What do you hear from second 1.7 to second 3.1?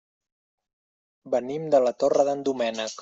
de la Torre d'en Doménec.